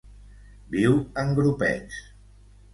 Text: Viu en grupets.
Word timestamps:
Viu 0.77 0.97
en 1.25 1.37
grupets. 1.43 2.03